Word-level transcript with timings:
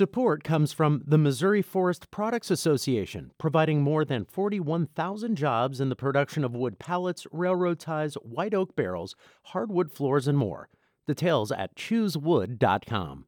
Support 0.00 0.44
comes 0.44 0.72
from 0.72 1.02
the 1.06 1.18
Missouri 1.18 1.60
Forest 1.60 2.10
Products 2.10 2.50
Association, 2.50 3.32
providing 3.36 3.82
more 3.82 4.02
than 4.02 4.24
41,000 4.24 5.36
jobs 5.36 5.78
in 5.78 5.90
the 5.90 5.94
production 5.94 6.42
of 6.42 6.56
wood 6.56 6.78
pallets, 6.78 7.26
railroad 7.30 7.78
ties, 7.78 8.14
white 8.14 8.54
oak 8.54 8.74
barrels, 8.74 9.14
hardwood 9.48 9.92
floors, 9.92 10.26
and 10.26 10.38
more. 10.38 10.70
Details 11.06 11.52
at 11.52 11.76
choosewood.com. 11.76 13.26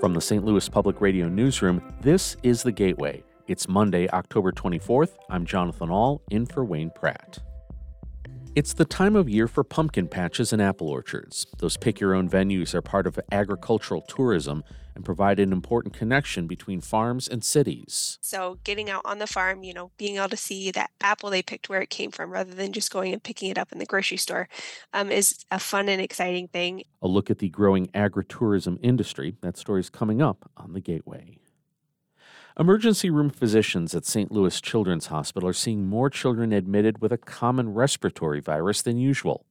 From 0.00 0.14
the 0.14 0.22
St. 0.22 0.46
Louis 0.46 0.66
Public 0.70 1.02
Radio 1.02 1.28
Newsroom, 1.28 1.82
this 2.00 2.38
is 2.42 2.62
The 2.62 2.72
Gateway. 2.72 3.22
It's 3.48 3.68
Monday, 3.68 4.08
October 4.08 4.50
24th. 4.50 5.18
I'm 5.28 5.44
Jonathan 5.44 5.90
Ahl, 5.90 6.22
in 6.30 6.46
for 6.46 6.64
Wayne 6.64 6.90
Pratt. 6.94 7.40
It's 8.56 8.72
the 8.72 8.86
time 8.86 9.16
of 9.16 9.28
year 9.28 9.48
for 9.48 9.62
pumpkin 9.62 10.08
patches 10.08 10.50
and 10.50 10.62
apple 10.62 10.88
orchards. 10.88 11.46
Those 11.58 11.76
pick 11.76 12.00
your 12.00 12.14
own 12.14 12.26
venues 12.26 12.72
are 12.72 12.80
part 12.80 13.06
of 13.06 13.20
agricultural 13.30 14.00
tourism 14.00 14.64
and 14.94 15.04
provide 15.04 15.38
an 15.38 15.52
important 15.52 15.92
connection 15.92 16.46
between 16.46 16.80
farms 16.80 17.28
and 17.28 17.44
cities. 17.44 18.16
So, 18.22 18.58
getting 18.64 18.88
out 18.88 19.02
on 19.04 19.18
the 19.18 19.26
farm, 19.26 19.62
you 19.62 19.74
know, 19.74 19.90
being 19.98 20.16
able 20.16 20.30
to 20.30 20.38
see 20.38 20.70
that 20.70 20.90
apple 21.02 21.28
they 21.28 21.42
picked 21.42 21.68
where 21.68 21.82
it 21.82 21.90
came 21.90 22.10
from 22.10 22.30
rather 22.30 22.54
than 22.54 22.72
just 22.72 22.90
going 22.90 23.12
and 23.12 23.22
picking 23.22 23.50
it 23.50 23.58
up 23.58 23.72
in 23.72 23.78
the 23.78 23.84
grocery 23.84 24.16
store 24.16 24.48
um, 24.94 25.10
is 25.10 25.44
a 25.50 25.58
fun 25.58 25.90
and 25.90 26.00
exciting 26.00 26.48
thing. 26.48 26.82
A 27.02 27.08
look 27.08 27.28
at 27.28 27.40
the 27.40 27.50
growing 27.50 27.88
agritourism 27.88 28.78
industry. 28.82 29.36
That 29.42 29.58
story 29.58 29.80
is 29.80 29.90
coming 29.90 30.22
up 30.22 30.50
on 30.56 30.72
the 30.72 30.80
Gateway. 30.80 31.40
Emergency 32.58 33.10
room 33.10 33.28
physicians 33.28 33.94
at 33.94 34.06
St. 34.06 34.32
Louis 34.32 34.62
Children's 34.62 35.08
Hospital 35.08 35.46
are 35.46 35.52
seeing 35.52 35.86
more 35.86 36.08
children 36.08 36.54
admitted 36.54 37.02
with 37.02 37.12
a 37.12 37.18
common 37.18 37.74
respiratory 37.74 38.40
virus 38.40 38.80
than 38.80 38.96
usual. 38.96 39.44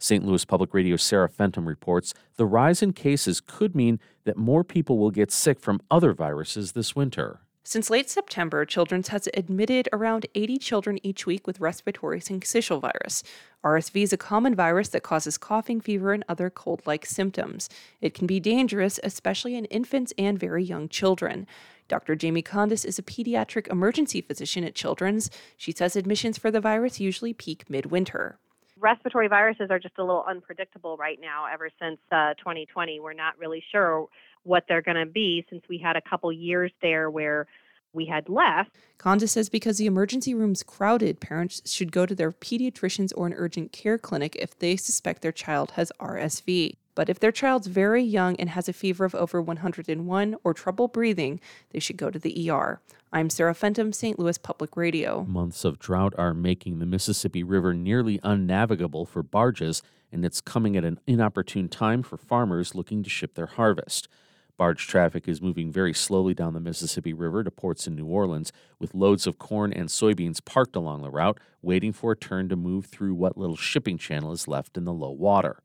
St. 0.00 0.26
Louis 0.26 0.44
Public 0.44 0.74
Radio's 0.74 1.04
Sarah 1.04 1.28
Fentem 1.28 1.68
reports 1.68 2.14
the 2.36 2.46
rise 2.46 2.82
in 2.82 2.94
cases 2.94 3.40
could 3.40 3.76
mean 3.76 4.00
that 4.24 4.36
more 4.36 4.64
people 4.64 4.98
will 4.98 5.12
get 5.12 5.30
sick 5.30 5.60
from 5.60 5.80
other 5.88 6.12
viruses 6.12 6.72
this 6.72 6.96
winter. 6.96 7.42
Since 7.62 7.90
late 7.90 8.08
September, 8.08 8.64
Children's 8.64 9.08
has 9.08 9.28
admitted 9.34 9.90
around 9.92 10.26
80 10.34 10.56
children 10.56 10.98
each 11.02 11.26
week 11.26 11.46
with 11.46 11.60
respiratory 11.60 12.18
syncytial 12.18 12.80
virus. 12.80 13.22
RSV 13.62 14.04
is 14.04 14.12
a 14.14 14.16
common 14.16 14.54
virus 14.54 14.88
that 14.88 15.02
causes 15.02 15.36
coughing, 15.36 15.80
fever, 15.80 16.14
and 16.14 16.24
other 16.30 16.48
cold 16.48 16.80
like 16.86 17.04
symptoms. 17.04 17.68
It 18.00 18.14
can 18.14 18.26
be 18.26 18.40
dangerous, 18.40 18.98
especially 19.04 19.54
in 19.54 19.66
infants 19.66 20.14
and 20.16 20.40
very 20.40 20.64
young 20.64 20.88
children. 20.88 21.46
Dr. 21.88 22.14
Jamie 22.14 22.42
Kondis 22.42 22.84
is 22.84 22.98
a 22.98 23.02
pediatric 23.02 23.68
emergency 23.68 24.20
physician 24.20 24.62
at 24.64 24.74
Children's. 24.74 25.30
She 25.56 25.72
says 25.72 25.96
admissions 25.96 26.38
for 26.38 26.50
the 26.50 26.60
virus 26.60 27.00
usually 27.00 27.32
peak 27.32 27.68
midwinter 27.68 28.38
respiratory 28.80 29.26
viruses 29.26 29.70
are 29.70 29.78
just 29.80 29.98
a 29.98 30.04
little 30.04 30.24
unpredictable 30.28 30.96
right 30.96 31.18
now 31.20 31.46
ever 31.52 31.68
since 31.80 31.98
uh, 32.12 32.34
2020 32.34 33.00
we're 33.00 33.12
not 33.12 33.36
really 33.36 33.60
sure 33.72 34.06
what 34.44 34.64
they're 34.68 34.82
going 34.82 34.96
to 34.96 35.06
be 35.06 35.44
since 35.50 35.62
we 35.68 35.78
had 35.78 35.96
a 35.96 36.00
couple 36.00 36.32
years 36.32 36.70
there 36.80 37.10
where 37.10 37.46
we 37.92 38.06
had 38.06 38.28
less. 38.28 38.66
Kondis 38.98 39.30
says 39.30 39.48
because 39.48 39.78
the 39.78 39.86
emergency 39.86 40.34
room's 40.34 40.62
crowded, 40.62 41.20
parents 41.20 41.62
should 41.70 41.92
go 41.92 42.06
to 42.06 42.14
their 42.14 42.32
pediatricians 42.32 43.12
or 43.16 43.26
an 43.26 43.34
urgent 43.36 43.72
care 43.72 43.98
clinic 43.98 44.36
if 44.36 44.58
they 44.58 44.76
suspect 44.76 45.22
their 45.22 45.32
child 45.32 45.72
has 45.72 45.90
RSV. 46.00 46.76
But 46.98 47.08
if 47.08 47.20
their 47.20 47.30
child's 47.30 47.68
very 47.68 48.02
young 48.02 48.34
and 48.40 48.50
has 48.50 48.68
a 48.68 48.72
fever 48.72 49.04
of 49.04 49.14
over 49.14 49.40
101 49.40 50.36
or 50.42 50.52
trouble 50.52 50.88
breathing, 50.88 51.38
they 51.70 51.78
should 51.78 51.96
go 51.96 52.10
to 52.10 52.18
the 52.18 52.50
ER. 52.50 52.80
I'm 53.12 53.30
Sarah 53.30 53.54
Fentem, 53.54 53.94
St. 53.94 54.18
Louis 54.18 54.36
Public 54.36 54.76
Radio. 54.76 55.22
Months 55.22 55.64
of 55.64 55.78
drought 55.78 56.12
are 56.18 56.34
making 56.34 56.80
the 56.80 56.86
Mississippi 56.86 57.44
River 57.44 57.72
nearly 57.72 58.18
unnavigable 58.24 59.06
for 59.06 59.22
barges, 59.22 59.80
and 60.10 60.24
it's 60.24 60.40
coming 60.40 60.76
at 60.76 60.84
an 60.84 60.98
inopportune 61.06 61.68
time 61.68 62.02
for 62.02 62.16
farmers 62.16 62.74
looking 62.74 63.04
to 63.04 63.08
ship 63.08 63.36
their 63.36 63.46
harvest. 63.46 64.08
Barge 64.56 64.88
traffic 64.88 65.28
is 65.28 65.40
moving 65.40 65.70
very 65.70 65.94
slowly 65.94 66.34
down 66.34 66.52
the 66.52 66.58
Mississippi 66.58 67.12
River 67.12 67.44
to 67.44 67.50
ports 67.52 67.86
in 67.86 67.94
New 67.94 68.06
Orleans, 68.06 68.50
with 68.80 68.92
loads 68.92 69.24
of 69.28 69.38
corn 69.38 69.72
and 69.72 69.88
soybeans 69.88 70.44
parked 70.44 70.74
along 70.74 71.02
the 71.02 71.10
route, 71.10 71.38
waiting 71.62 71.92
for 71.92 72.10
a 72.10 72.16
turn 72.16 72.48
to 72.48 72.56
move 72.56 72.86
through 72.86 73.14
what 73.14 73.38
little 73.38 73.54
shipping 73.54 73.98
channel 73.98 74.32
is 74.32 74.48
left 74.48 74.76
in 74.76 74.82
the 74.82 74.92
low 74.92 75.12
water. 75.12 75.62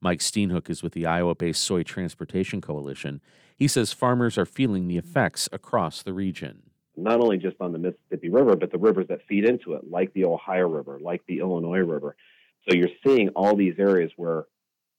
Mike 0.00 0.20
Steenhoek 0.20 0.68
is 0.70 0.82
with 0.82 0.92
the 0.92 1.06
Iowa 1.06 1.34
based 1.34 1.62
Soy 1.62 1.82
Transportation 1.82 2.60
Coalition. 2.60 3.20
He 3.56 3.68
says 3.68 3.92
farmers 3.92 4.36
are 4.36 4.46
feeling 4.46 4.86
the 4.86 4.98
effects 4.98 5.48
across 5.52 6.02
the 6.02 6.12
region. 6.12 6.62
Not 6.96 7.20
only 7.20 7.38
just 7.38 7.56
on 7.60 7.72
the 7.72 7.78
Mississippi 7.78 8.28
River, 8.28 8.56
but 8.56 8.72
the 8.72 8.78
rivers 8.78 9.06
that 9.08 9.20
feed 9.28 9.44
into 9.44 9.74
it, 9.74 9.90
like 9.90 10.12
the 10.14 10.24
Ohio 10.24 10.68
River, 10.68 10.98
like 11.00 11.22
the 11.26 11.40
Illinois 11.40 11.78
River. 11.78 12.16
So 12.68 12.74
you're 12.74 12.88
seeing 13.06 13.28
all 13.30 13.54
these 13.54 13.74
areas 13.78 14.10
where 14.16 14.46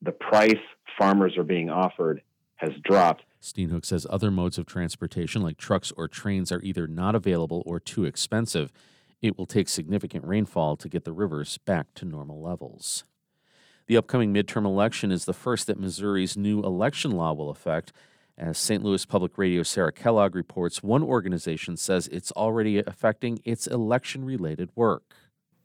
the 0.02 0.12
price 0.12 0.54
farmers 0.98 1.38
are 1.38 1.44
being 1.44 1.70
offered 1.70 2.22
has 2.56 2.72
dropped. 2.84 3.24
Steenhoek 3.42 3.86
says 3.86 4.08
other 4.10 4.32
modes 4.32 4.58
of 4.58 4.66
transportation, 4.66 5.42
like 5.42 5.58
trucks 5.58 5.92
or 5.96 6.08
trains, 6.08 6.52
are 6.52 6.62
either 6.62 6.88
not 6.88 7.16
available 7.16 7.64
or 7.66 7.80
too 7.80 8.06
expensive. 8.06 8.72
It 9.22 9.38
will 9.38 9.46
take 9.46 9.70
significant 9.70 10.26
rainfall 10.26 10.76
to 10.78 10.90
get 10.90 11.04
the 11.04 11.14
rivers 11.14 11.58
back 11.60 11.94
to 11.96 12.06
normal 12.06 12.42
levels. 12.42 13.04
The 13.88 13.96
upcoming 13.96 14.34
midterm 14.34 14.66
election 14.66 15.14
is 15.14 15.24
the 15.24 15.34
first 15.34 15.66
that 15.68 15.80
Missouri's 15.80 16.36
new 16.36 16.62
election 16.62 17.12
law 17.12 17.32
will 17.32 17.50
affect. 17.50 17.94
As 18.38 18.58
St. 18.58 18.84
Louis 18.84 19.06
Public 19.06 19.38
Radio 19.38 19.64
Sarah 19.64 19.94
Kellogg 19.94 20.36
reports, 20.36 20.84
one 20.84 21.02
organization 21.02 21.78
says 21.78 22.10
it's 22.10 22.34
already 22.34 22.80
affecting 22.80 23.40
its 23.46 23.66
election 23.66 24.26
related 24.26 24.72
work. 24.76 25.16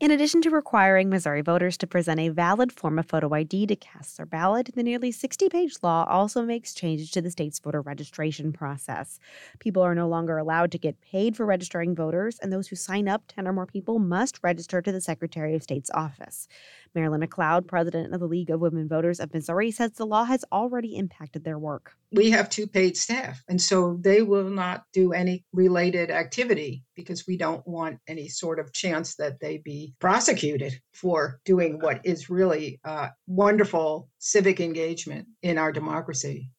In 0.03 0.11
addition 0.11 0.43
to 0.43 0.50
requiring 0.50 1.11
Missouri 1.11 1.43
voters 1.43 1.77
to 1.77 1.87
present 1.87 2.19
a 2.19 2.28
valid 2.28 2.72
form 2.72 2.99
of 2.99 3.06
photo 3.06 3.32
ID 3.34 3.66
to 3.66 3.77
cast 3.77 4.16
their 4.16 4.27
ballot, 4.27 4.71
the 4.75 4.82
nearly 4.82 5.12
60 5.12 5.49
page 5.49 5.77
law 5.81 6.05
also 6.09 6.43
makes 6.43 6.75
changes 6.75 7.09
to 7.12 7.22
the 7.22 7.31
state's 7.31 7.61
voter 7.61 7.81
registration 7.81 8.53
process. 8.53 9.21
People 9.61 9.82
are 9.82 9.94
no 9.94 10.09
longer 10.09 10.38
allowed 10.38 10.72
to 10.72 10.78
get 10.78 11.00
paid 11.03 11.37
for 11.37 11.47
registering 11.47 11.94
voters, 11.94 12.41
and 12.41 12.53
those 12.53 12.66
who 12.66 12.75
sign 12.75 13.06
up 13.06 13.22
10 13.28 13.47
or 13.47 13.53
more 13.53 13.66
people 13.66 14.00
must 14.00 14.41
register 14.43 14.82
to 14.82 14.91
the 14.91 15.00
Secretary 15.00 15.55
of 15.55 15.62
State's 15.62 15.91
office. 15.94 16.49
Marilyn 16.94 17.22
McLeod, 17.22 17.66
president 17.66 18.12
of 18.12 18.20
the 18.20 18.26
League 18.26 18.50
of 18.50 18.60
Women 18.60 18.88
Voters 18.88 19.20
of 19.20 19.32
Missouri, 19.32 19.70
says 19.70 19.92
the 19.92 20.06
law 20.06 20.25
has 20.25 20.44
already 20.53 20.97
impacted 20.97 21.44
their 21.44 21.58
work. 21.58 21.92
We 22.12 22.30
have 22.30 22.50
two 22.50 22.66
paid 22.66 22.97
staff, 22.97 23.42
and 23.48 23.60
so 23.60 23.98
they 24.00 24.22
will 24.22 24.50
not 24.50 24.84
do 24.92 25.12
any 25.12 25.44
related 25.52 26.10
activity 26.10 26.84
because 26.94 27.26
we 27.26 27.36
don't 27.36 27.66
want 27.66 27.98
any 28.06 28.28
sort 28.28 28.58
of 28.58 28.72
chance 28.72 29.16
that 29.16 29.41
they 29.41 29.58
be 29.58 29.94
prosecuted 29.98 30.81
for 30.92 31.41
doing 31.44 31.81
what 31.81 32.00
is 32.04 32.28
really 32.28 32.81
uh, 32.84 33.08
wonderful 33.26 34.08
civic 34.19 34.60
engagement 34.60 35.26
in 35.42 35.58
our 35.58 35.72
democracy. 35.72 36.50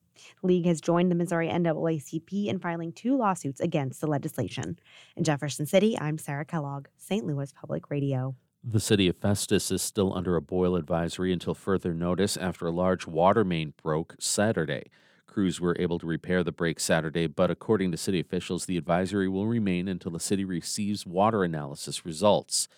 League 0.42 0.66
has 0.66 0.82
joined 0.82 1.10
the 1.10 1.16
Missouri 1.16 1.48
NAACP 1.48 2.48
in 2.48 2.60
filing 2.60 2.92
two 2.92 3.18
lawsuits 3.18 3.62
against 3.62 4.02
the 4.02 4.08
legislation. 4.08 4.78
In 5.16 5.24
Jefferson 5.24 5.66
City, 5.66 5.98
I'm 6.00 6.18
Sarah 6.18 6.46
Kellogg, 6.46 6.88
St. 6.98 7.26
Louis 7.26 7.52
Public 7.54 7.90
Radio. 7.90 8.36
The 8.66 8.80
city 8.80 9.10
of 9.10 9.18
Festus 9.18 9.72
is 9.72 9.82
still 9.82 10.16
under 10.16 10.38
a 10.38 10.42
boil 10.42 10.78
advisory 10.78 11.34
until 11.34 11.54
further 11.54 11.94
notice 11.94 12.38
after 12.38 12.66
a 12.66 12.72
large 12.72 13.06
water 13.06 13.44
main 13.44 13.74
broke 13.84 14.16
Saturday. 14.20 14.86
Crews 15.28 15.60
were 15.60 15.76
able 15.78 16.00
to 16.00 16.08
repair 16.08 16.46
the 16.46 16.54
break 16.54 16.80
Saturday, 16.80 17.28
but 17.28 17.52
according 17.52 17.92
to 17.92 17.98
city 17.98 18.22
officials, 18.22 18.66
the 18.66 18.78
advisory 18.78 19.28
will 19.28 19.48
remain 19.48 19.90
until 19.90 20.14
the 20.14 20.20
city 20.20 20.46
receives 20.46 21.06
water 21.06 21.44
analysis 21.44 22.06
results. 22.06 22.70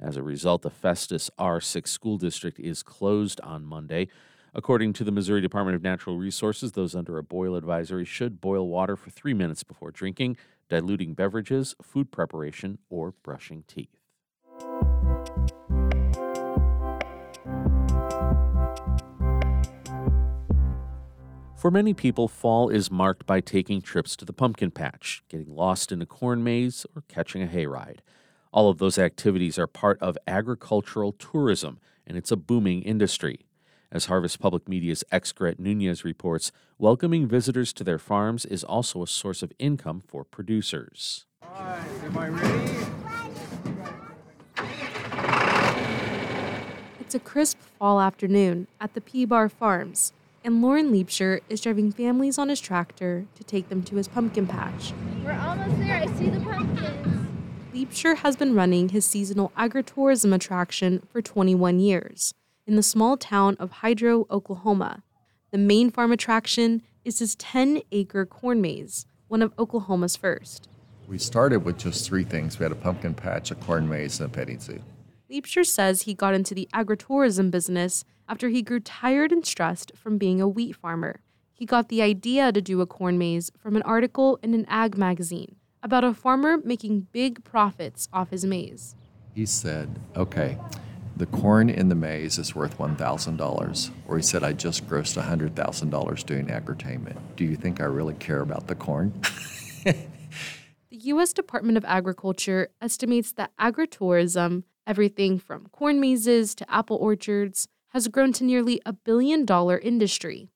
As 0.00 0.16
a 0.16 0.24
result, 0.24 0.62
the 0.62 0.70
Festus 0.70 1.30
R6 1.38 1.86
school 1.86 2.18
district 2.18 2.58
is 2.58 2.82
closed 2.82 3.40
on 3.42 3.64
Monday. 3.64 4.08
According 4.54 4.92
to 4.94 5.04
the 5.04 5.12
Missouri 5.12 5.40
Department 5.40 5.76
of 5.76 5.82
Natural 5.84 6.18
Resources, 6.18 6.72
those 6.72 6.96
under 6.96 7.16
a 7.16 7.22
boil 7.22 7.54
advisory 7.54 8.04
should 8.04 8.40
boil 8.40 8.66
water 8.66 8.96
for 8.96 9.10
three 9.10 9.34
minutes 9.34 9.62
before 9.62 9.92
drinking, 9.92 10.36
diluting 10.68 11.14
beverages, 11.14 11.76
food 11.80 12.10
preparation, 12.10 12.78
or 12.90 13.12
brushing 13.22 13.62
teeth. 13.68 13.98
For 21.58 21.72
many 21.72 21.92
people, 21.92 22.28
fall 22.28 22.68
is 22.68 22.88
marked 22.88 23.26
by 23.26 23.40
taking 23.40 23.82
trips 23.82 24.14
to 24.16 24.24
the 24.24 24.32
pumpkin 24.32 24.70
patch, 24.70 25.24
getting 25.28 25.54
lost 25.54 25.90
in 25.90 26.00
a 26.00 26.06
corn 26.06 26.44
maze, 26.44 26.86
or 26.94 27.02
catching 27.08 27.42
a 27.42 27.46
hayride. 27.46 27.98
All 28.52 28.70
of 28.70 28.78
those 28.78 28.96
activities 28.96 29.58
are 29.58 29.66
part 29.66 30.00
of 30.00 30.16
agricultural 30.26 31.12
tourism, 31.12 31.80
and 32.06 32.16
it's 32.16 32.30
a 32.30 32.36
booming 32.36 32.82
industry. 32.82 33.40
As 33.90 34.06
Harvest 34.06 34.38
Public 34.38 34.68
Media's 34.68 35.02
Xcaret 35.12 35.58
Nunez 35.58 36.04
reports, 36.04 36.52
welcoming 36.78 37.26
visitors 37.26 37.72
to 37.72 37.84
their 37.84 37.98
farms 37.98 38.46
is 38.46 38.62
also 38.62 39.02
a 39.02 39.08
source 39.08 39.42
of 39.42 39.52
income 39.58 40.02
for 40.06 40.24
producers. 40.24 41.26
All 41.42 41.64
right, 41.64 41.82
am 42.04 42.16
I 42.18 42.28
ready? 42.28 42.97
It's 47.08 47.14
a 47.14 47.20
crisp 47.20 47.56
fall 47.78 48.02
afternoon 48.02 48.66
at 48.82 48.92
the 48.92 49.00
P 49.00 49.24
Bar 49.24 49.48
Farms 49.48 50.12
and 50.44 50.60
Lauren 50.60 50.92
Liebscher 50.92 51.40
is 51.48 51.62
driving 51.62 51.90
families 51.90 52.36
on 52.36 52.50
his 52.50 52.60
tractor 52.60 53.24
to 53.34 53.42
take 53.44 53.70
them 53.70 53.82
to 53.84 53.96
his 53.96 54.06
pumpkin 54.06 54.46
patch. 54.46 54.92
We're 55.24 55.32
almost 55.32 55.78
there. 55.78 55.96
I 55.96 56.06
see 56.18 56.28
the 56.28 56.40
pumpkins. 56.40 57.26
Liebscher 57.72 58.16
has 58.18 58.36
been 58.36 58.54
running 58.54 58.90
his 58.90 59.06
seasonal 59.06 59.52
agritourism 59.56 60.34
attraction 60.34 61.02
for 61.10 61.22
21 61.22 61.80
years 61.80 62.34
in 62.66 62.76
the 62.76 62.82
small 62.82 63.16
town 63.16 63.56
of 63.58 63.70
Hydro, 63.70 64.26
Oklahoma. 64.30 65.02
The 65.50 65.56
main 65.56 65.90
farm 65.90 66.12
attraction 66.12 66.82
is 67.06 67.20
his 67.20 67.36
10 67.36 67.80
acre 67.90 68.26
corn 68.26 68.60
maze, 68.60 69.06
one 69.28 69.40
of 69.40 69.54
Oklahoma's 69.58 70.16
first. 70.16 70.68
We 71.06 71.16
started 71.16 71.64
with 71.64 71.78
just 71.78 72.06
three 72.06 72.24
things 72.24 72.58
we 72.58 72.64
had 72.64 72.72
a 72.72 72.74
pumpkin 72.74 73.14
patch, 73.14 73.50
a 73.50 73.54
corn 73.54 73.88
maze, 73.88 74.20
and 74.20 74.30
a 74.30 74.30
petting 74.30 74.60
zoo. 74.60 74.82
Liebscher 75.30 75.64
says 75.64 76.02
he 76.02 76.14
got 76.14 76.32
into 76.32 76.54
the 76.54 76.68
agritourism 76.72 77.50
business 77.50 78.02
after 78.28 78.48
he 78.48 78.62
grew 78.62 78.80
tired 78.80 79.30
and 79.30 79.44
stressed 79.44 79.92
from 79.94 80.16
being 80.16 80.40
a 80.40 80.48
wheat 80.48 80.74
farmer. 80.74 81.20
He 81.52 81.66
got 81.66 81.90
the 81.90 82.00
idea 82.00 82.50
to 82.50 82.62
do 82.62 82.80
a 82.80 82.86
corn 82.86 83.18
maze 83.18 83.50
from 83.58 83.76
an 83.76 83.82
article 83.82 84.38
in 84.42 84.54
an 84.54 84.64
ag 84.68 84.96
magazine 84.96 85.56
about 85.82 86.02
a 86.02 86.14
farmer 86.14 86.56
making 86.64 87.08
big 87.12 87.44
profits 87.44 88.08
off 88.10 88.30
his 88.30 88.44
maize. 88.46 88.94
He 89.34 89.44
said, 89.44 89.98
Okay, 90.16 90.56
the 91.16 91.26
corn 91.26 91.68
in 91.68 91.90
the 91.90 91.94
maize 91.94 92.38
is 92.38 92.54
worth 92.54 92.78
$1,000. 92.78 93.90
Or 94.06 94.16
he 94.16 94.22
said, 94.22 94.42
I 94.42 94.52
just 94.54 94.88
grossed 94.88 95.22
$100,000 95.22 96.26
doing 96.26 96.46
agritainment. 96.46 97.18
Do 97.36 97.44
you 97.44 97.56
think 97.56 97.80
I 97.80 97.84
really 97.84 98.14
care 98.14 98.40
about 98.40 98.66
the 98.66 98.74
corn? 98.74 99.12
the 99.84 99.96
U.S. 100.90 101.32
Department 101.34 101.76
of 101.76 101.84
Agriculture 101.84 102.68
estimates 102.80 103.32
that 103.32 103.50
agritourism, 103.60 104.62
everything 104.88 105.38
from 105.38 105.66
corn 105.68 106.00
mazes 106.00 106.54
to 106.56 106.68
apple 106.68 106.96
orchards, 106.96 107.68
has 107.90 108.08
grown 108.08 108.32
to 108.32 108.44
nearly 108.44 108.80
a 108.84 108.92
billion 108.92 109.44
dollar 109.44 109.78
industry. 109.78 110.48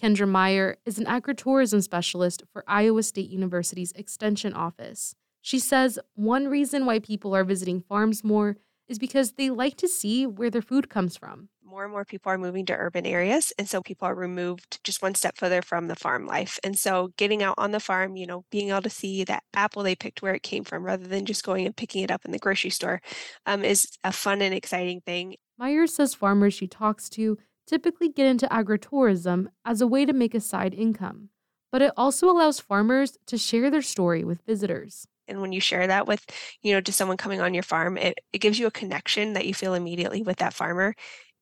Kendra 0.00 0.28
Meyer 0.28 0.76
is 0.86 0.98
an 0.98 1.06
agritourism 1.06 1.82
specialist 1.82 2.44
for 2.52 2.62
Iowa 2.68 3.02
State 3.02 3.30
University's 3.30 3.90
Extension 3.92 4.52
Office. 4.52 5.16
She 5.40 5.58
says 5.58 5.98
one 6.14 6.46
reason 6.46 6.86
why 6.86 7.00
people 7.00 7.34
are 7.34 7.42
visiting 7.42 7.80
farms 7.80 8.22
more 8.22 8.58
is 8.86 8.98
because 8.98 9.32
they 9.32 9.50
like 9.50 9.76
to 9.78 9.88
see 9.88 10.26
where 10.26 10.50
their 10.50 10.62
food 10.62 10.88
comes 10.88 11.16
from. 11.16 11.48
More 11.68 11.84
and 11.84 11.92
more 11.92 12.06
people 12.06 12.32
are 12.32 12.38
moving 12.38 12.64
to 12.66 12.72
urban 12.72 13.04
areas. 13.04 13.52
And 13.58 13.68
so 13.68 13.82
people 13.82 14.08
are 14.08 14.14
removed 14.14 14.80
just 14.84 15.02
one 15.02 15.14
step 15.14 15.36
further 15.36 15.60
from 15.60 15.86
the 15.86 15.96
farm 15.96 16.24
life. 16.26 16.58
And 16.64 16.78
so 16.78 17.12
getting 17.18 17.42
out 17.42 17.56
on 17.58 17.72
the 17.72 17.80
farm, 17.80 18.16
you 18.16 18.26
know, 18.26 18.44
being 18.50 18.70
able 18.70 18.80
to 18.82 18.90
see 18.90 19.22
that 19.24 19.42
apple 19.54 19.82
they 19.82 19.94
picked 19.94 20.22
where 20.22 20.34
it 20.34 20.42
came 20.42 20.64
from 20.64 20.82
rather 20.82 21.06
than 21.06 21.26
just 21.26 21.44
going 21.44 21.66
and 21.66 21.76
picking 21.76 22.02
it 22.02 22.10
up 22.10 22.24
in 22.24 22.30
the 22.30 22.38
grocery 22.38 22.70
store 22.70 23.02
um, 23.44 23.64
is 23.64 23.86
a 24.02 24.12
fun 24.12 24.40
and 24.40 24.54
exciting 24.54 25.02
thing. 25.02 25.36
Myers 25.58 25.94
says 25.94 26.14
farmers 26.14 26.54
she 26.54 26.66
talks 26.66 27.10
to 27.10 27.36
typically 27.66 28.08
get 28.08 28.26
into 28.26 28.46
agritourism 28.46 29.48
as 29.66 29.82
a 29.82 29.86
way 29.86 30.06
to 30.06 30.14
make 30.14 30.34
a 30.34 30.40
side 30.40 30.72
income, 30.72 31.28
but 31.70 31.82
it 31.82 31.92
also 31.98 32.30
allows 32.30 32.60
farmers 32.60 33.18
to 33.26 33.36
share 33.36 33.70
their 33.70 33.82
story 33.82 34.24
with 34.24 34.40
visitors. 34.46 35.06
And 35.26 35.42
when 35.42 35.52
you 35.52 35.60
share 35.60 35.86
that 35.86 36.06
with, 36.06 36.24
you 36.62 36.72
know, 36.72 36.80
to 36.80 36.92
someone 36.92 37.18
coming 37.18 37.42
on 37.42 37.52
your 37.52 37.62
farm, 37.62 37.98
it, 37.98 38.18
it 38.32 38.38
gives 38.38 38.58
you 38.58 38.66
a 38.66 38.70
connection 38.70 39.34
that 39.34 39.44
you 39.46 39.52
feel 39.52 39.74
immediately 39.74 40.22
with 40.22 40.38
that 40.38 40.54
farmer. 40.54 40.94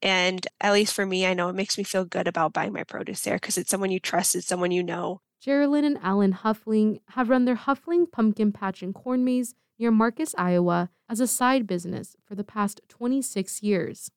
And 0.03 0.47
at 0.61 0.73
least 0.73 0.95
for 0.95 1.07
me, 1.07 1.27
I 1.27 1.35
know 1.35 1.49
it 1.49 1.55
makes 1.55 1.79
me 1.79 1.85
feel 1.85 2.05
good 2.05 2.29
about 2.29 2.53
buying 2.53 2.73
my 2.73 2.85
produce 2.85 3.23
there 3.23 3.37
because 3.37 3.59
it's 3.59 3.71
someone 3.71 3.91
you 3.91 4.01
trust, 4.01 4.35
it's 4.35 4.47
someone 4.47 4.71
you 4.71 4.83
know. 4.83 5.21
Geraldine 5.41 5.85
and 5.85 5.99
Alan 6.03 6.33
Huffling 6.33 7.01
have 7.11 7.29
run 7.31 7.45
their 7.45 7.57
Huffling 7.57 8.11
Pumpkin 8.11 8.53
Patch 8.53 8.83
and 8.83 8.95
Corn 8.95 9.25
Maze 9.25 9.55
near 9.79 9.91
Marcus, 9.91 10.35
Iowa, 10.37 10.91
as 11.09 11.21
a 11.21 11.27
side 11.27 11.67
business 11.67 12.17
for 12.25 12.35
the 12.35 12.45
past 12.45 12.81
26 12.89 13.63
years. 13.63 14.11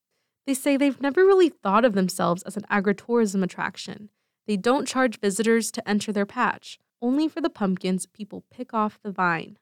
They 0.47 0.53
say 0.53 0.77
they've 0.77 1.01
never 1.01 1.25
really 1.25 1.49
thought 1.49 1.85
of 1.85 1.93
themselves 1.93 2.41
as 2.43 2.57
an 2.57 2.65
agritourism 2.71 3.43
attraction. 3.43 4.09
They 4.47 4.57
don't 4.57 4.87
charge 4.87 5.19
visitors 5.19 5.69
to 5.71 5.87
enter 5.87 6.11
their 6.11 6.25
patch, 6.25 6.79
only 7.01 7.27
for 7.27 7.41
the 7.41 7.49
pumpkins 7.49 8.07
people 8.07 8.43
pick 8.49 8.73
off 8.73 8.99
the 9.03 9.11
vine. 9.11 9.57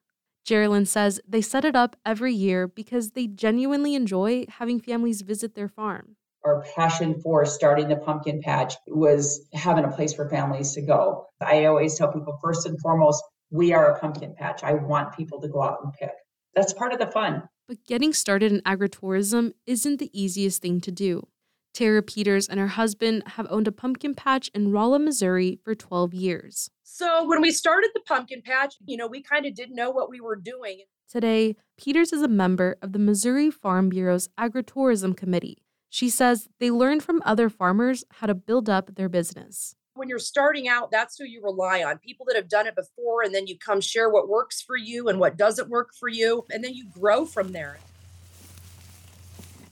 Geraldine 0.47 0.85
says 0.85 1.19
they 1.27 1.41
set 1.41 1.65
it 1.65 1.75
up 1.75 1.97
every 2.05 2.33
year 2.33 2.69
because 2.69 3.11
they 3.11 3.27
genuinely 3.27 3.95
enjoy 3.95 4.45
having 4.47 4.79
families 4.79 5.21
visit 5.21 5.55
their 5.55 5.67
farm. 5.67 6.15
Our 6.45 6.63
passion 6.73 7.19
for 7.21 7.45
starting 7.45 7.89
the 7.89 7.97
pumpkin 7.97 8.41
patch 8.41 8.75
was 8.87 9.45
having 9.53 9.83
a 9.83 9.91
place 9.91 10.13
for 10.13 10.29
families 10.29 10.71
to 10.75 10.81
go. 10.81 11.25
I 11.41 11.65
always 11.65 11.97
tell 11.97 12.13
people 12.13 12.39
first 12.41 12.65
and 12.65 12.79
foremost, 12.79 13.21
we 13.51 13.73
are 13.73 13.91
a 13.91 13.99
pumpkin 13.99 14.35
patch. 14.35 14.63
I 14.63 14.75
want 14.75 15.17
people 15.17 15.41
to 15.41 15.49
go 15.49 15.61
out 15.61 15.79
and 15.83 15.91
pick. 15.91 16.13
That's 16.55 16.71
part 16.71 16.93
of 16.93 16.99
the 16.99 17.07
fun. 17.07 17.43
But 17.67 17.83
getting 17.83 18.13
started 18.13 18.53
in 18.53 18.61
agritourism 18.61 19.51
isn't 19.65 19.99
the 19.99 20.17
easiest 20.17 20.61
thing 20.61 20.79
to 20.79 20.91
do. 20.91 21.27
Tara 21.73 22.01
Peters 22.01 22.47
and 22.47 22.57
her 22.57 22.67
husband 22.67 23.23
have 23.27 23.47
owned 23.49 23.67
a 23.67 23.73
pumpkin 23.73 24.15
patch 24.15 24.49
in 24.55 24.71
Rolla, 24.71 24.97
Missouri 24.97 25.59
for 25.61 25.75
12 25.75 26.13
years. 26.13 26.69
So 26.89 27.27
when 27.27 27.41
we 27.41 27.51
started 27.51 27.91
the 27.93 27.99
pumpkin 27.99 28.41
patch, 28.41 28.75
you 28.85 28.95
know, 28.95 29.07
we 29.07 29.21
kind 29.21 29.45
of 29.45 29.53
didn't 29.53 29.75
know 29.75 29.91
what 29.91 30.09
we 30.09 30.21
were 30.21 30.37
doing. 30.37 30.83
Today, 31.11 31.57
Peters 31.77 32.13
is 32.13 32.21
a 32.21 32.29
member 32.29 32.77
of 32.81 32.93
the 32.93 32.97
Missouri 32.97 33.51
Farm 33.51 33.89
Bureau's 33.89 34.29
Agritourism 34.39 35.15
Committee. 35.15 35.57
She 35.89 36.09
says 36.09 36.47
they 36.59 36.71
learned 36.71 37.03
from 37.03 37.21
other 37.25 37.49
farmers 37.49 38.05
how 38.13 38.27
to 38.27 38.33
build 38.33 38.69
up 38.69 38.95
their 38.95 39.09
business 39.09 39.75
when 39.95 40.07
you're 40.07 40.19
starting 40.19 40.67
out, 40.67 40.91
that's 40.91 41.17
who 41.17 41.25
you 41.25 41.41
rely 41.43 41.83
on 41.83 41.97
people 41.97 42.23
that 42.27 42.35
have 42.35 42.47
done 42.47 42.67
it 42.67 42.75
before, 42.75 43.23
and 43.23 43.33
then 43.33 43.47
you 43.47 43.57
come 43.57 43.81
share 43.81 44.11
what 44.11 44.29
works 44.29 44.61
for 44.61 44.77
you 44.77 45.09
and 45.09 45.19
what 45.19 45.37
doesn't 45.37 45.69
work 45.69 45.89
for 45.99 46.07
you, 46.07 46.45
and 46.51 46.63
then 46.63 46.75
you 46.75 46.85
grow 46.85 47.25
from 47.25 47.51
there. 47.51 47.79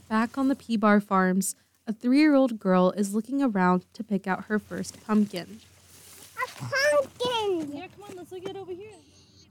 Back 0.09 0.35
on 0.35 0.47
the 0.47 0.55
P 0.55 0.77
Bar 0.77 0.99
Farms, 0.99 1.55
a 1.85 1.93
three 1.93 2.19
year 2.19 2.33
old 2.33 2.59
girl 2.59 2.91
is 2.97 3.13
looking 3.13 3.43
around 3.43 3.85
to 3.93 4.03
pick 4.03 4.25
out 4.25 4.45
her 4.45 4.57
first 4.57 5.05
pumpkin. 5.05 5.59
A 6.59 6.63
pumpkin! 6.63 7.75
Yeah, 7.75 7.87
come 7.87 8.09
on, 8.09 8.15
let's 8.15 8.31
look 8.31 8.47
at 8.47 8.55
over 8.55 8.71
here. 8.71 8.91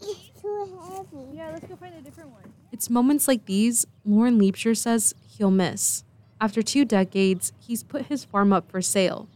It's 0.00 0.40
too 0.40 0.78
heavy. 0.88 1.36
Yeah, 1.36 1.50
let's 1.52 1.66
go 1.66 1.76
find 1.76 1.94
a 1.94 2.00
different 2.00 2.30
one. 2.30 2.42
It's 2.72 2.90
moments 2.90 3.28
like 3.28 3.46
these 3.46 3.86
Lauren 4.04 4.38
Liebscher 4.38 4.76
says 4.76 5.14
he'll 5.26 5.50
miss. 5.50 6.04
After 6.40 6.62
two 6.62 6.84
decades, 6.84 7.52
he's 7.58 7.82
put 7.82 8.06
his 8.06 8.24
farm 8.24 8.52
up 8.52 8.70
for 8.70 8.82
sale 8.82 9.28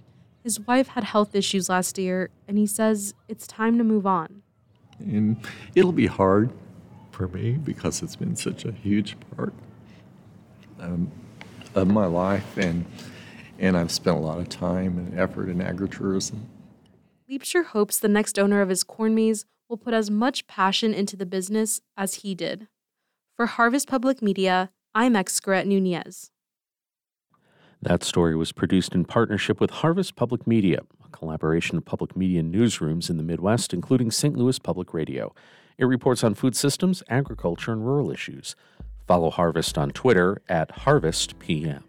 his 0.49 0.61
wife 0.61 0.89
had 0.89 1.05
health 1.05 1.35
issues 1.35 1.69
last 1.69 1.99
year, 1.99 2.31
and 2.49 2.57
he 2.57 2.67
says 2.67 3.13
it's 3.29 3.47
time 3.47 3.77
to 3.77 3.85
move 3.85 4.07
on. 4.07 4.43
And 4.99 5.37
it'll 5.75 5.93
be 5.93 6.07
hard 6.07 6.51
for 7.11 7.29
me 7.29 7.53
because 7.53 8.03
it's 8.03 8.17
been 8.17 8.35
such 8.35 8.65
a 8.65 8.73
huge 8.73 9.15
part 9.37 9.53
um, 10.81 11.13
of 11.75 11.89
my 11.89 12.07
life, 12.07 12.57
and 12.57 12.87
and 13.59 13.77
I've 13.77 13.91
spent 13.91 14.17
a 14.17 14.21
lot 14.21 14.39
of 14.39 14.49
time 14.49 14.97
and 14.97 15.19
effort 15.19 15.51
in 15.51 15.59
agritourism. 15.59 16.39
Liebscher 17.31 17.67
hopes 17.67 17.99
the 17.99 18.09
next 18.09 18.39
owner 18.39 18.63
of 18.63 18.71
his 18.71 18.83
corn 18.83 19.15
maze 19.15 19.45
will 19.69 19.77
put 19.77 19.93
as 19.93 20.11
much 20.11 20.47
passion 20.47 20.95
into 20.95 21.15
the 21.15 21.27
business 21.27 21.83
as 21.95 22.15
he 22.17 22.35
did. 22.35 22.69
For 23.37 23.45
Harvest 23.45 23.87
Public 23.87 24.23
Media, 24.23 24.71
I'm 24.95 25.13
Xcaret 25.13 25.67
Nunez. 25.67 26.31
That 27.83 28.03
story 28.03 28.35
was 28.35 28.53
produced 28.53 28.95
in 28.95 29.05
partnership 29.05 29.61
with 29.61 29.71
Harvest 29.71 30.17
Public 30.17 30.47
Media, 30.47 30.81
a 31.05 31.09
collaboration 31.11 31.77
of 31.77 31.85
public 31.85 32.17
media 32.17 32.43
newsrooms 32.43 33.11
in 33.11 33.19
the 33.19 33.23
Midwest, 33.23 33.75
including 33.75 34.11
St. 34.11 34.35
Louis 34.35 34.59
Public 34.59 34.95
Radio. 34.95 35.35
It 35.77 35.85
reports 35.85 36.25
on 36.25 36.33
food 36.33 36.57
systems, 36.57 37.03
agriculture, 37.11 37.73
and 37.73 37.85
rural 37.85 38.11
issues. 38.11 38.57
Follow 39.07 39.31
Harvest 39.31 39.77
on 39.77 39.91
Twitter 39.91 40.41
at 40.49 40.71
HarvestPM. 40.81 41.83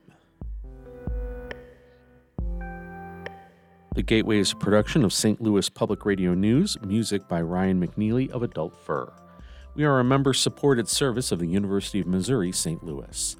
The 3.95 4.03
Gateway 4.03 4.37
is 4.37 4.51
a 4.51 4.55
production 4.55 5.03
of 5.03 5.11
St. 5.11 5.41
Louis 5.41 5.67
Public 5.67 6.05
Radio 6.05 6.35
News, 6.35 6.77
music 6.85 7.27
by 7.27 7.41
Ryan 7.41 7.85
McNeely 7.85 8.29
of 8.29 8.43
Adult 8.43 8.75
Fur. 8.85 9.11
We 9.73 9.83
are 9.83 9.99
a 9.99 10.03
member 10.03 10.31
supported 10.31 10.87
service 10.87 11.31
of 11.31 11.39
the 11.39 11.47
University 11.47 11.99
of 11.99 12.05
Missouri 12.05 12.51
St. 12.51 12.83
Louis. 12.83 13.35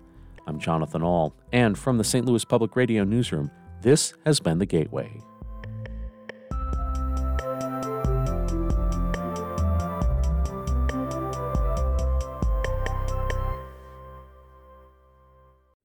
I'm 0.47 0.59
Jonathan 0.59 1.03
Ahl, 1.03 1.35
and 1.53 1.77
from 1.77 1.99
the 1.99 2.03
St. 2.03 2.25
Louis 2.25 2.43
Public 2.43 2.75
Radio 2.75 3.03
Newsroom, 3.03 3.51
this 3.83 4.15
has 4.25 4.39
been 4.39 4.57
The 4.57 4.65
Gateway. 4.65 5.21